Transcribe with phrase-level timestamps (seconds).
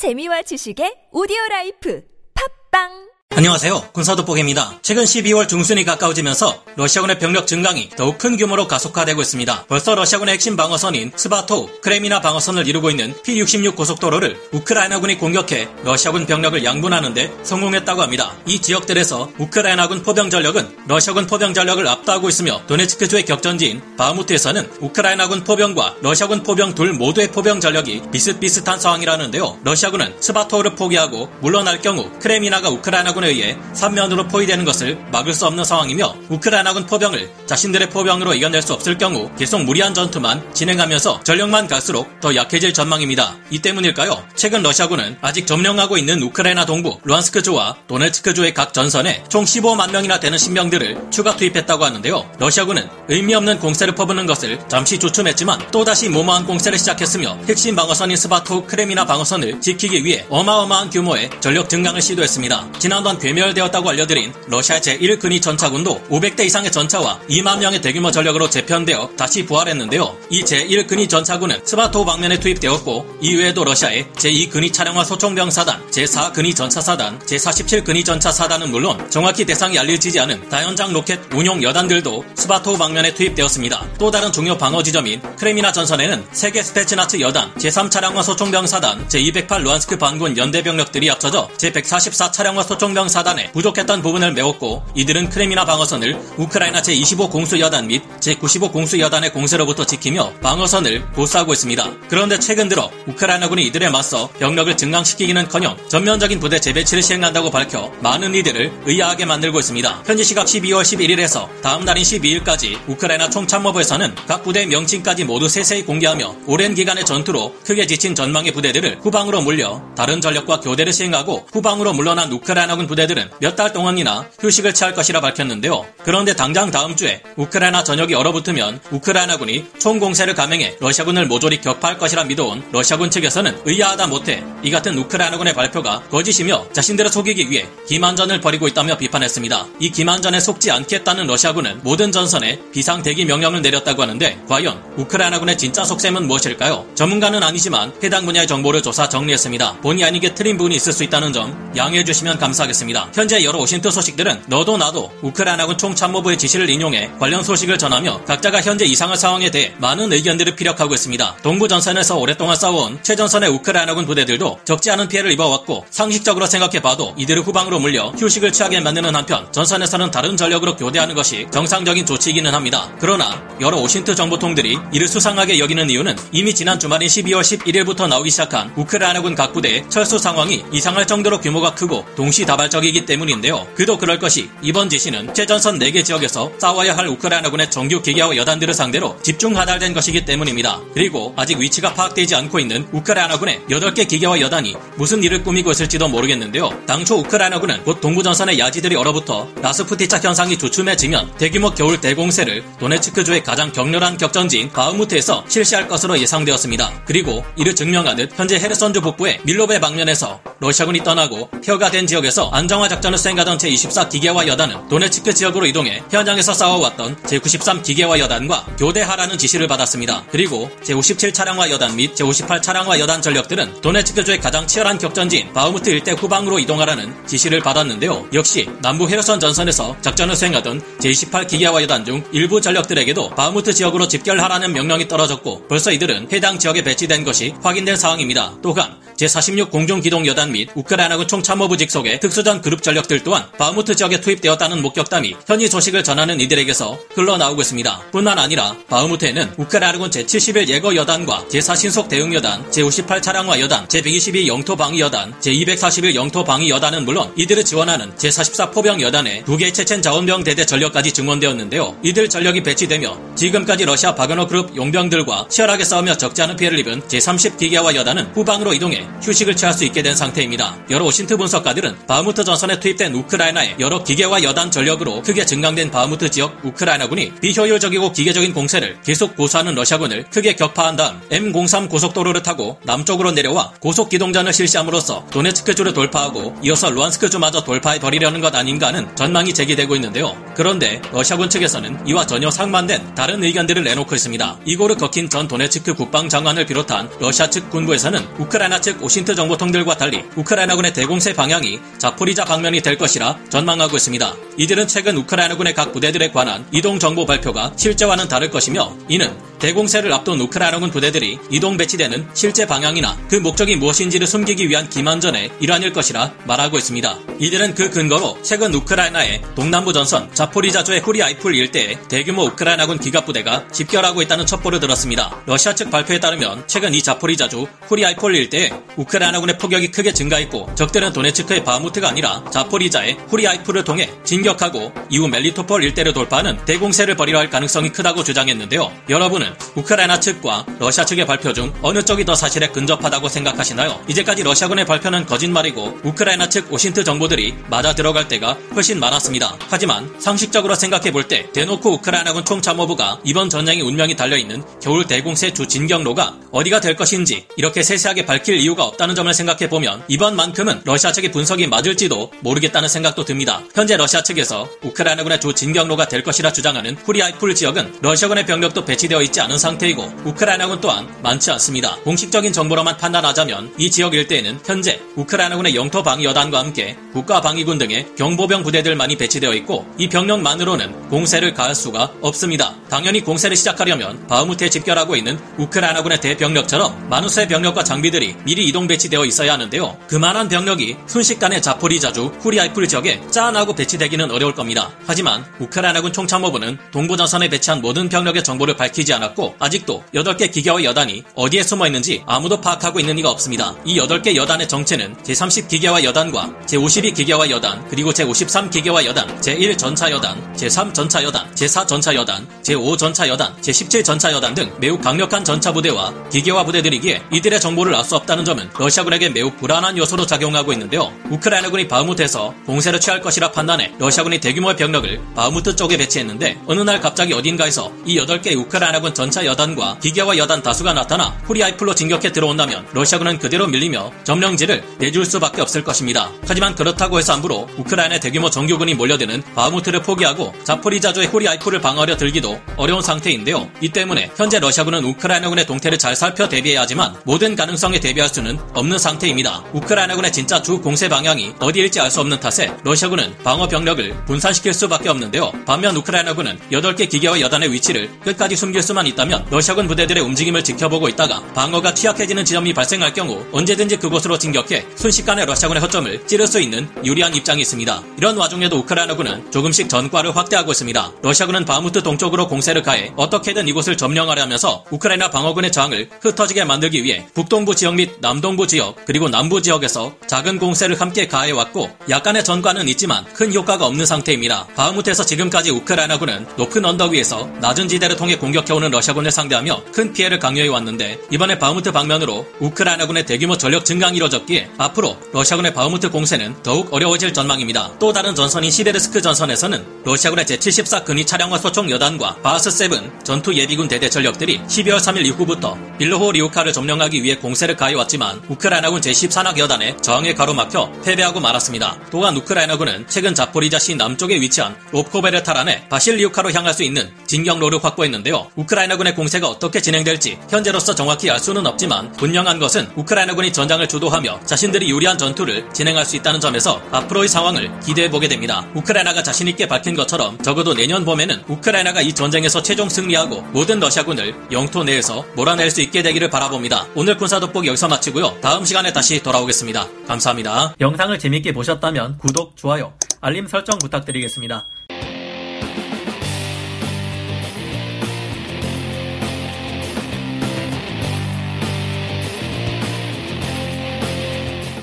[0.00, 2.00] 재미와 지식의 오디오 라이프.
[2.32, 3.09] 팟빵
[3.40, 3.92] 안녕하세요.
[3.92, 9.64] 군사도보입니다 최근 12월 중순이 가까워지면서 러시아군의 병력 증강이 더욱 큰 규모로 가속화되고 있습니다.
[9.66, 16.62] 벌써 러시아군의 핵심 방어선인 스바토, 크레미나 방어선을 이루고 있는 P-66 고속도로를 우크라이나군이 공격해 러시아군 병력을
[16.62, 18.34] 양분하는데 성공했다고 합니다.
[18.46, 25.96] 이 지역들에서 우크라이나군 포병 전력은 러시아군 포병 전력을 압도하고 있으며 도네츠크주의 격전지인 바흐무트에서는 우크라이나군 포병과
[26.02, 29.60] 러시아군 포병 둘 모두의 포병 전력이 비슷비슷한 상황이라는데요.
[29.64, 35.64] 러시아군은 스바토를 포기하고 물러날 경우 크레미나가 우크라이나군 러시아군에 의해 삼면으로 포위되는 것을 막을 수 없는
[35.64, 42.08] 상황이며 우크라이나군 포병을 자신들의 포병으로 이겨낼 수 없을 경우 계속 무리한 전투만 진행하면서 전력만 갈수록
[42.20, 43.36] 더 약해질 전망입니다.
[43.50, 44.24] 이 때문일까요?
[44.34, 50.38] 최근 러시아군은 아직 점령하고 있는 우크라이나 동부 루안스크주와 도네츠크주의 각 전선에 총 15만 명이나 되는
[50.38, 52.30] 신병들을 추가 투입했다고 하는데요.
[52.38, 58.66] 러시아군은 의미 없는 공세를 퍼부는 것을 잠시 주춤했지만 또다시 무모한 공세를 시작했으며 핵심 방어선인 스바토
[58.66, 62.72] 크레미나 방어선을 지키기 위해 어마어마한 규모의 전력 증강을 시도했습니다.
[62.78, 69.10] 지난번 한번 괴멸되었다고 알려드린 러시아 제1근위 전차군도 500대 이상의 전차와 2만 명의 대규모 전력으로 재편되어
[69.16, 70.16] 다시 부활했는데요.
[70.30, 77.18] 이 제1근위 전차군은 스바토 방면에 투입되었고 이외에도 러시아의 제2근위 차량화 소총병 사단, 제4근위 전차 사단,
[77.20, 83.86] 제47근위 전차 사단은 물론 정확히 대상이 알려지지 않은 다연장 로켓 운용 여단들도 스바토 방면에 투입되었습니다.
[83.98, 89.62] 또 다른 중요 방어 지점인 크레미나 전선에는 세 개 스페츠나츠 여단, 제3차량화 소총병 사단, 제208
[89.62, 95.64] 루한스크 반군 연대 병력들이 합쳐져 제144 차량화 소총병 공병 사단에 부족했던 부분을 메웠고 이들은 크레미나
[95.64, 101.90] 방어선을 우크라이나 제25 공수여단 및 제95 공수여단의 공세로부터 지키며 방어선을 보수하고 있습니다.
[102.08, 108.70] 그런데 최근 들어 우크라이나군이 이들에 맞서 병력을 증강시키기는커녕 전면적인 부대 재배치를 시행한다고 밝혀 많은 이들을
[108.84, 110.02] 의아하게 만들고 있습니다.
[110.04, 116.34] 현지 시각 12월 11일에서 다음 날인 12일까지 우크라이나 총참모부에서는 각 부대의 명칭까지 모두 세세히 공개하며
[116.46, 122.30] 오랜 기간의 전투로 크게 지친 전방의 부대들을 후방으로 물려 다른 전력과 교대를 시행하고 후방으로 물러난
[122.32, 125.84] 우크라이나군 부대들은 몇 달 동안이나 휴식을 취할 것이라 밝혔는데요.
[126.04, 132.62] 그런데 당장 다음 주에 우크라이나 전역이 얼어붙으면 우크라이나군이 총공세를 감행해 러시아군을 모조리 격파할 것이라 믿어온
[132.72, 138.96] 러시아군 측에서는 의아하다 못해 이 같은 우크라이나군의 발표가 거짓이며 자신들을 속이기 위해 기만전을 벌이고 있다며
[138.96, 139.66] 비판했습니다.
[139.78, 145.84] 이 기만전에 속지 않겠다는 러시아군은 모든 전선에 비상 대기 명령을 내렸다고 하는데 과연 우크라이나군의 진짜
[145.84, 146.86] 속셈은 무엇일까요?
[146.94, 149.80] 전문가는 아니지만 해당 분야의 정보를 조사 정리했습니다.
[149.82, 152.79] 본의 아니게 틀린 부분이 있을 수 있다는 점 양해해 주시면 감사하겠습니다.
[152.80, 153.08] 하겠습니다.
[153.14, 158.84] 현재 여러 오신트 소식들은 너도 나도 우크라이나군 총참모부의 지시를 인용해 관련 소식을 전하며 각자가 현재
[158.84, 161.36] 이상한 상황에 대해 많은 의견들을 피력하고 있습니다.
[161.42, 167.78] 동부 전선에서 오랫동안 싸워온 최전선의 우크라이나군 부대들도 적지 않은 피해를 입어왔고 상식적으로 생각해봐도 이들을 후방으로
[167.78, 172.90] 물려 휴식을 취하게 만드는 한편 전선에서는 다른 전력으로 교대하는 것이 정상적인 조치이기는 합니다.
[172.98, 178.72] 그러나 여러 오신트 정보통들이 이를 수상하게 여기는 이유는 이미 지난 주말인 12월 11일부터 나오기 시작한
[178.76, 183.66] 우크라이나군 각 부대의 철수 상황이 이상할 정도로 규모가 크고 동시다발 자발적이기 때문인데요.
[183.74, 189.18] 그도 그럴 것이 이번 지시는 최전선 4개 지역에서 싸워야 할 우크라이나군의 정규 기계와 여단들을 상대로
[189.22, 190.80] 집중 하달된 것이기 때문입니다.
[190.94, 196.70] 그리고 아직 위치가 파악되지 않고 있는 우크라이나군의 8개 기계와 여단이 무슨 일을 꾸미고 있을지도 모르겠는데요.
[196.86, 204.16] 당초 우크라이나군은 곧 동부전선의 야지들이 얼어붙어 라스푸티차 현상이 주춤해지면 대규모 겨울 대공세를 도네츠크주의 가장 격렬한
[204.16, 207.02] 격전지인 바흐무트에서 실시할 것으로 예상되었습니다.
[207.04, 213.16] 그리고 이를 증명하듯 현재 헤르손주 북부의 밀로베 방면에서 러시아군이 떠나고 폐허가 된 지역에서 안정화 작전을
[213.16, 220.24] 수행하던 제24 기계화 여단은 도네츠크 지역으로 이동해 현장에서 싸워왔던 제93 기계화 여단과 교대하라는 지시를 받았습니다.
[220.30, 226.12] 그리고 제57 차량화 여단 및 제58 차량화 여단 전력들은 도네츠크주의 가장 치열한 격전지인 바흐무트 일대
[226.12, 228.28] 후방으로 이동하라는 지시를 받았는데요.
[228.34, 234.74] 역시 남부 헤르손 전선에서 작전을 수행하던 제28 기계화 여단 중 일부 전력들에게도 바흐무트 지역으로 집결하라는
[234.74, 238.52] 명령이 떨어졌고 벌써 이들은 해당 지역에 배치된 것이 확인된 상황입니다.
[238.60, 244.20] 또한 제46 공중기동 여단 및 우크라이나군 총참모부 직속의 특수 특수전 그룹 전력들 또한 바흐무트 지역에
[244.20, 248.00] 투입되었다는 목격담이 현지 소식을 전하는 이들에게서 흘러나오고 있습니다.
[248.12, 254.46] 뿐만 아니라 바흐무트에는 우크라이나군 제71 예거 여단과 제4 신속 대응 여단, 제58 차량화 여단, 제122
[254.46, 259.72] 영토 방위 여단, 제241 영토 방위 여단은 물론 이들을 지원하는 제44 포병 여단에 두 개의
[259.72, 261.98] 체첸 자원병 대대 전력까지 증원되었는데요.
[262.02, 267.58] 이들 전력이 배치되며 지금까지 러시아 바그너 그룹 용병들과 치열하게 싸우며 적지 않은 피해를 입은 제30
[267.58, 270.76] 기계화 여단은 후방으로 이동해 휴식을 취할 수 있게 된 상태입니다.
[270.90, 276.58] 여러 OSINT 분석가들은 바흐무트 전선에 투입된 우크라이나의 여러 기계화 여단 전력으로 크게 증강된 바흐무트 지역
[276.64, 283.72] 우크라이나군이 비효율적이고 기계적인 공세를 계속 고수하는 러시아군을 크게 격파한 다음 M03 고속도로를 타고 남쪽으로 내려와
[283.80, 290.36] 고속 기동전을 실시함으로써 도네츠크주를 돌파하고 이어서 루안스크주마저 돌파해 버리려는 것 아닌가 하는 전망이 제기되고 있는데요.
[290.54, 294.60] 그런데 러시아군 측에서는 이와 전혀 상반된 다른 의견들을 내놓고 있습니다.
[294.66, 300.92] 이고르 거킨 전 도네츠크 국방장관을 비롯한 러시아 측 군부에서는 우크라이나 측측 오신트 정보통들과 달리 우크라이나군의
[300.92, 304.34] 대공세 방향이 자포리자 방면이 될 것이라 전망하고 있습니다.
[304.58, 310.40] 이들은 최근 우크라이나군의 각 부대들에 관한 이동 정보 발표가 실제와는 다를 것이며 이는 대공세를 앞둔
[310.40, 316.78] 우크라이나군 부대들이 이동 배치되는 실제 방향이나 그 목적이 무엇인지를 숨기기 위한 기만전의 일환일 것이라 말하고
[316.78, 317.18] 있습니다.
[317.38, 324.46] 이들은 그 근거로 최근 우크라이나의 동남부 전선 자포리자주의 후리아이풀 일대에 대규모 우크라이나군 기갑부대가 집결하고 있다는
[324.46, 325.42] 첩보를 들었습니다.
[325.46, 331.64] 러시아 측 발표에 따르면 최근 이 자포리자주 훌리아이폴 일대에 우크라이나군의 포격이 크게 증가했고 적들은 도네츠크의
[331.64, 338.24] 바흐무트가 아니라 자포리자의 훌리아이폴을 통해 진격하고 이후 멜리토폴 일대를 돌파하는 대공세를 벌이려 할 가능성이 크다고
[338.24, 338.90] 주장했는데요.
[339.08, 344.00] 여러분은 우크라이나 측과 러시아 측의 발표 중 어느 쪽이 더 사실에 근접하다고 생각하시나요?
[344.08, 349.56] 이제까지 러시아군의 발표는 거짓말이고 우크라이나 측 OSINT 정보들이 맞아 들어갈 때가 훨씬 많았습니다.
[349.68, 355.68] 하지만 상식적으로 생각해 볼 때 대놓고 우크라이나군 총참모부가 이번 전쟁의 운명이 달려있는 겨울 대공세 주
[355.68, 361.30] 진격로가 어디가 될 것인지 이렇게 세세하게 밝힐 이유가 없다는 점을 생각해 보면 이번만큼은 러시아 측의
[361.30, 363.60] 분석이 맞을지도 모르겠다는 생각도 듭니다.
[363.74, 369.39] 현재 러시아 측에서 우크라이나군의 주 진격로가 될 것이라 주장하는 후리아이풀 지역은 러시아군의 병력도 배치되어 있지
[369.40, 371.96] 않은 상태이고 우크라이나군 또한 많지 않습니다.
[372.04, 378.14] 공식적인 정보로만 판단하자면 이 지역 일대에는 현재 우크라이나군의 영토 방위 여단과 함께 국가 방위군 등의
[378.16, 382.74] 경보병 부대들만이 배치되어 있고 이 병력만으로는 공세를 가할 수가 없습니다.
[382.88, 389.52] 당연히 공세를 시작하려면 바흐무트에 집결하고 있는 우크라이나군의 대병력처럼 수의 병력과 장비들이 미리 이동 배치되어 있어야
[389.52, 389.96] 하는데요.
[390.08, 394.90] 그만한 병력이 순식간에 자포리자주 후리아이풀 지역에 짠하고 배치되기는 어려울 겁니다.
[395.06, 401.62] 하지만 우크라이나군 총참모부는 동부전선에 배치한 모든 병력의 정보를 밝히지 않았고 아직도 8개 기계와 여단이 어디에
[401.62, 403.74] 숨어 있는지 아무도 파악하고 있는 이가 없습니다.
[403.84, 409.78] 이 8개 여단의 정체는 제30 기계와 여단과 제52 기계와 여단 그리고 제53 기계와 여단 제1
[409.78, 414.70] 전차 여단 제3 전차 여단 제4 전차 여단 제5 전차 여단 제17 전차 여단 등
[414.80, 419.96] 매우 강력한 전차 부대와 기계화 부대들이기에 이들의 정보를 알 수 없다는 점은 러시아군에게 매우 불안한
[419.96, 421.12] 요소로 작용하고 있는데요.
[421.30, 427.32] 우크라이나군이 바흐무트에서 공세를 취할 것이라 판단해 러시아군이 대규모의 병력을 바흐무트 쪽에 배치했는데 어느 날 갑자기
[427.32, 433.66] 어딘가에서 이 8개의 우크라이나군 전차 여단과 기계화 여단 다수가 나타나 후리아이플로 진격해 들어온다면 러시아군은 그대로
[433.66, 436.30] 밀리며 점령지를 내줄 수밖에 없을 것입니다.
[436.48, 443.02] 하지만 그렇다고 해서 함부로 우크라이나의 대규모 정규군이 몰려드는 바흐무트를 포기하고 자포리자주의 후리아이플을 방어하려 들기도 어려운
[443.02, 443.70] 상태인데요.
[443.82, 448.96] 이 때문에 현재 러시아군은 우크라이나군의 동태를 잘 살펴 대비해야 하지만 모든 가능성에 대비할 수는 없는
[448.96, 449.64] 상태입니다.
[449.74, 455.10] 우크라이나군의 진짜 주 공세 방향이 어디일지 알 수 없는 탓에 러시아군은 방어 병력을 분산시킬 수밖에
[455.10, 455.52] 없는데요.
[455.66, 461.42] 반면 우크라이나군은 8개 기계와 여단의 위치를 끝까지 숨길 수만 있다면 러시아군 부대들의 움직임을 지켜보고 있다가
[461.54, 467.34] 방어가 취약해지는 지점이 발생할 경우 언제든지 그곳으로 진격해 순식간에 러시아군의 허점을 찌를 수 있는 유리한
[467.34, 468.02] 입장이 있습니다.
[468.18, 471.12] 이런 와중에도 우크라이나군은 조금씩 전과를 확대하고 있습니다.
[471.22, 477.74] 러시아군은 바무트 동쪽으로 공세를 가해 어떻게든 이곳을 점령하려면서 우크라이나 방어군의 저항을 흩어지게 만들기 위해 북동부
[477.74, 483.52] 지역 및 남동부 지역 그리고 남부 지역에서 작은 공세를 함께 가해왔고 약간의 전과는 있지만 큰
[483.52, 484.66] 효과가 없는 상태입니다.
[484.76, 490.68] 바흐무트에서 지금까지 우크라이나군은 높은 언덕 위에서 낮은 지대를 통해 공격해오는 러시아군을 상대하며 큰 피해를 강요해
[490.68, 497.32] 왔는데 이번에 바흐무트 방면으로 우크라이나군의 대규모 전력 증강이 이뤄졌기에 앞으로 러시아군의 바흐무트 공세는 더욱 어려워질
[497.32, 497.92] 전망입니다.
[497.98, 504.08] 또 다른 전선인 시베르스크 전선에서는 러시아군의 제74 근위 차량화 소총 여단과 바르스7 전투 예비군 대대
[504.08, 511.40] 전력들이 12월 3일 이후부터 빌로호리우카를 점령하기 위해 공세를 가해왔지만 우크라이나군 제14나 여단의 저항에 가로막혀 패배하고
[511.40, 511.98] 말았습니다.
[512.10, 518.50] 또한 우크라이나군은 최근 자포리자시 남쪽에 위치한 롭코베르타란의 바실리우카로 향할 수 있는 진격로를 확보했는데요.
[518.80, 524.90] 우크라이나군의 공세가 어떻게 진행될지 현재로서 정확히 알 수는 없지만 분명한 것은 우크라이나군이 전장을 주도하며 자신들이
[524.90, 528.66] 유리한 전투를 진행할 수 있다는 점에서 앞으로의 상황을 기대해 보게 됩니다.
[528.74, 534.34] 우크라이나가 자신 있게 밝힌 것처럼 적어도 내년 봄에는 우크라이나가 이 전쟁에서 최종 승리하고 모든 러시아군을
[534.52, 536.86] 영토 내에서 몰아낼 수 있게 되기를 바라봅니다.
[536.94, 538.38] 오늘 군사 돋보기 여기서 마치고요.
[538.40, 539.88] 다음 시간에 다시 돌아오겠습니다.
[540.06, 540.74] 감사합니다.
[540.80, 544.66] 영상을 재밌게 보셨다면 구독, 좋아요, 알림 설정 부탁드리겠습니다.